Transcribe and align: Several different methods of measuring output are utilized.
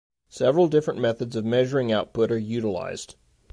Several 0.29 0.67
different 0.67 0.99
methods 0.99 1.35
of 1.35 1.45
measuring 1.45 1.91
output 1.91 2.31
are 2.31 2.37
utilized. 2.39 3.13